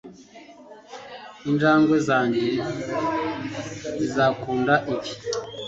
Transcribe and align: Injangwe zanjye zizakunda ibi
Injangwe 1.49 1.95
zanjye 2.07 2.47
zizakunda 3.99 4.73
ibi 4.91 5.09